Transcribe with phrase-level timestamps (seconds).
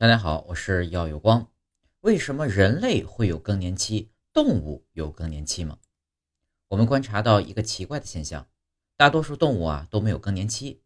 [0.00, 1.50] 大家好，我是耀有光。
[2.02, 5.76] 为什么人类会有更年期，动物有更年期吗？
[6.68, 8.48] 我们观察到一个奇怪的现象：
[8.96, 10.80] 大多数动物啊都没有更年期。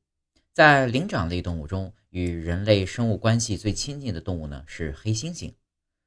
[0.55, 5.53] 在灵长类动物中，与人类生物关系最亲近的动物呢是黑猩猩。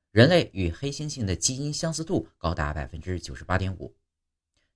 [0.09, 3.95] 人类与黑猩猩的基因相似度高达百分之九十八点五。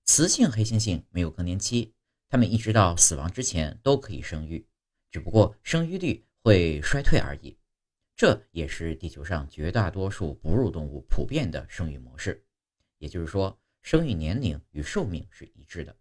[0.05, 1.95] 雌性黑猩猩没有更年期，
[2.29, 4.67] 它们一直到死亡之前都可以生育，
[5.09, 7.57] 只不过生育率会衰退而已。
[8.19, 12.45] 这也是地球上绝大多数哺乳动物普遍的生育模式，
[12.97, 15.95] 也就是说，生育年龄与寿命是一致的。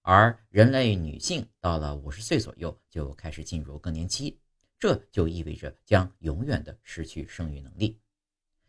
[0.00, 4.40] 而人类女性到了五十岁左右就开始进入更年期，
[4.78, 8.00] 这就意味着将永远的失去生育能力。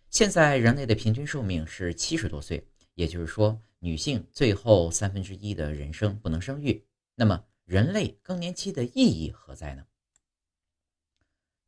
[0.10, 6.86] 现在人类的平均寿命是七十多岁，也就是说，女性最后三分之一的人生不能生育。
[7.16, 9.88] 那么，人类更年期的意义何在呢？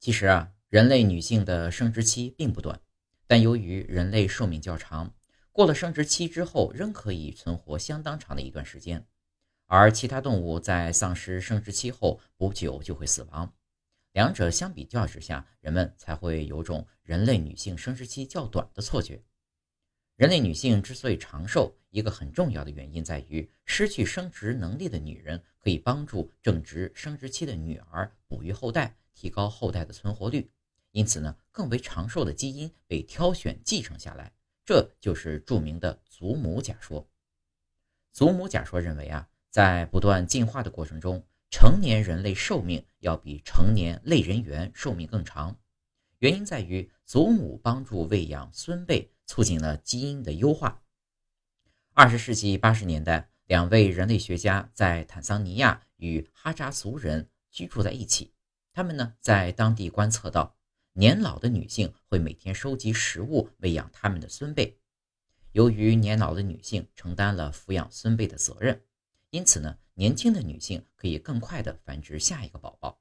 [0.02, 0.52] 其实啊。
[0.70, 2.82] 人类女性的生殖期并不短，
[3.28, 5.14] 但由于人类寿命较长，
[5.52, 9.06] 过了生殖期之后仍可以存活相当长的一段时间，
[9.68, 13.54] 而其他动物在丧失生殖期后不久就会死亡。
[14.14, 19.22] 两者相比较之下，人们才会有种人类女性生殖期较短的错觉。
[20.16, 30.50] 人类女性之所以长寿，一个很重要的原因在于，失去生殖能力的女人可以帮助正值生殖期的女儿哺育后代，提高后代的存活率。
[30.96, 34.32] 因此呢，更为长寿的基因被挑选继承下来，
[34.64, 37.06] 这就是著名的祖母假说。
[38.14, 41.22] 祖母假说认为啊，在不断进化的过程中，
[41.52, 45.60] 成年人类寿命要比成年类人猿寿命更长。
[46.20, 50.82] 原因在于祖母帮助喂养孙辈，促进了基因的优化。
[51.94, 58.32] 二十世纪八十年代，两位人类学家在坦桑尼亚与哈扎族人居住在一起，
[58.72, 60.55] 他们呢在当地观测到。
[60.98, 64.80] 年老的女性会每天收集食物喂养他们的孙辈。
[65.52, 68.82] 由于年老的女性承担了抚养孙辈的责任，
[69.30, 72.98] 因此呢，年轻的女性可以更快地繁殖下一个宝宝。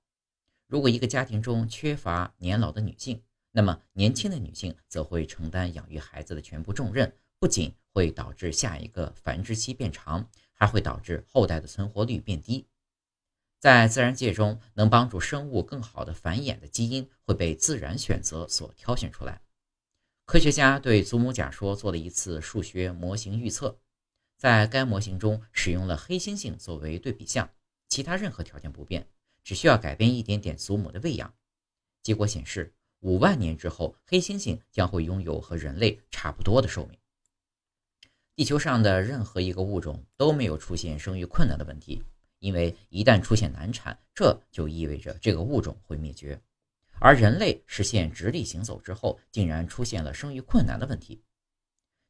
[0.67, 12.67] 如果一个家庭中缺乏年老的女性，那么年轻的女性则会承担养育孩子的全部重任，不仅会导致下一个繁殖期变长，还会导致后代的存活率变低。
[13.65, 19.41] 在自然界中，能帮助生物更好的繁衍的基因会被自然选择所挑选出来。
[20.27, 23.79] 科学家对祖母假说做了一次数学模型预测，
[24.37, 27.49] 在该模型中使用了黑猩猩作为对比项，
[27.89, 29.09] 其他任何条件不变，
[29.43, 31.33] 只需要改变一点点祖母的喂养。
[32.03, 36.99] 结果显示，五万年之后，黑猩猩将会拥有和人类差不多的寿命。
[38.37, 42.03] 地球上的任何一个物种都没有出现生育困难的问题。
[42.45, 46.39] 因为一旦出现难产，这就意味着这个物种会灭绝。
[47.01, 51.23] 而人类实现直立行走之后，竟然出现了生育困难的问题。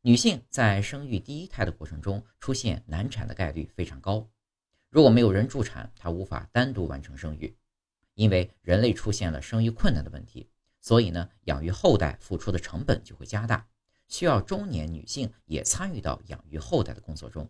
[0.01, 4.29] 女性在生育第一胎的过程中出现难产的概率非常高。
[4.91, 7.57] 如果没有人助产，她无法单独完成生育。
[8.15, 13.69] 因为人类出现了生育困难的问题，所以呢，养育后代付出的成本就会加大，
[14.09, 17.49] 需要中年女性也参与到养育后代的工作中。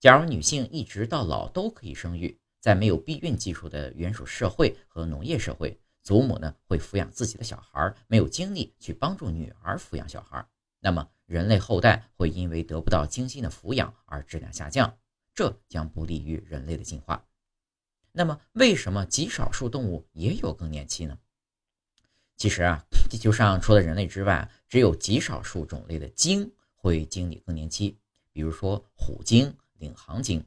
[0.00, 10.46] 假如女性一直到老都可以生育，在没有避孕技术的原始社会和农业社会，祖母呢会抚养自己的小孩，没有精力去帮助女儿抚养小孩，
[10.78, 14.96] 那么人类后代会因为得不到精心的抚养而质量下降，
[15.34, 17.26] 这将不利于人类的进化。
[18.12, 21.18] 那么，为什么极少数动物也有更年期呢？
[22.36, 27.98] 其实啊，地球上除了人类之外，只有极少数种类的鲸会经历更年期，
[28.30, 29.52] 比如说虎鲸。
[29.78, 30.44] 领航鲸，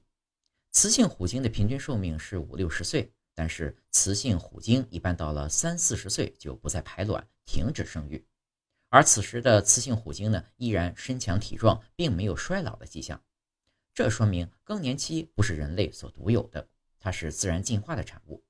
[0.71, 8.25] 雌性虎鲸的平均寿命是五六十岁，但是雌性虎鲸一般到了三四十岁就不再排卵，停止生育。
[8.89, 13.21] 而此时的雌性虎鲸呢，依然身强体壮，并没有衰老的迹象。
[13.93, 16.67] 这说明更年期不是人类所独有的，
[16.99, 18.43] 它是自然进化的产物。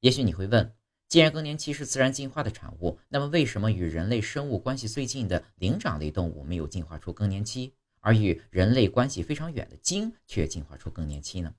[0.00, 0.74] 也许你会问，
[1.08, 7.74] 既然更年期是自然进化的产物，那么为什么与人类生物关系最近的灵长类动物没有进化出更年期？
[8.06, 11.52] 而与人类关系非常远的鲸却进化出更年期呢？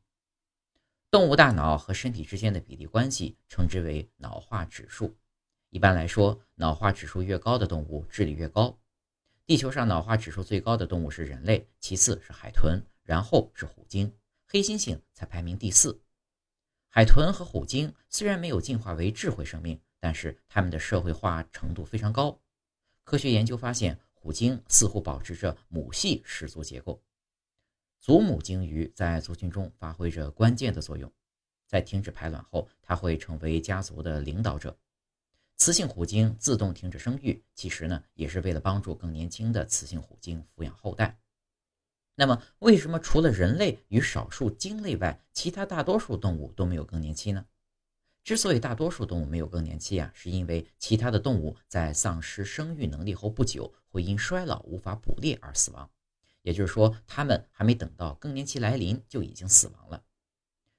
[1.12, 5.14] 动物大脑和身体之间的比例关系称之为脑化指数。
[5.72, 8.80] 一般来说，脑化指数越高的动物智力越高。
[9.46, 14.10] 地球上脑化指数最高的动物是人类，其次是海豚，然后是虎鲸，
[14.46, 16.02] 黑猩猩才排名第四。
[16.88, 22.40] 海豚和虎鲸虽然没有进化为智慧生命，但是它们的社会化程度非常高。
[23.04, 24.00] 科学研究发现。
[24.28, 27.02] 虎鲸似乎保持着母系氏族结构，
[27.98, 31.10] 祖母鲸鱼在族群中发挥着关键的作用。
[31.66, 34.78] 在停止排卵后，它会成为家族的领导者。
[35.56, 41.18] 雌性虎鲸自动停止生育，其实呢也是为了帮助更年轻的雌性虎鲸抚养后代。
[42.16, 47.46] 那么，为什么除了人类与少数鲸类外，其他大多数动物都没有更年期呢？
[48.28, 55.90] 之所以大多数动物没有更年期啊，是因为其他的动物在丧失生育能力后不久，会因衰老无法捕猎而死亡。
[56.42, 60.04] 也就是说，它们还没等到更年期来临就已经死亡了。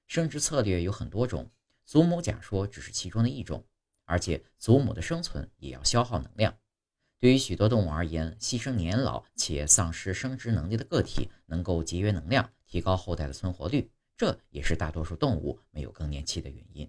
[0.06, 1.50] 生殖策略有很多种，
[1.86, 3.64] 祖母假说只是其中的一种，
[4.04, 6.54] 而且祖母的生存也要消耗能量。
[7.18, 16.86] 对于许多动物而言，牺牲年老且丧失生殖能力的个体能够节约能量，提高后代的存活率，这也是大多数动物没有更年期的原因。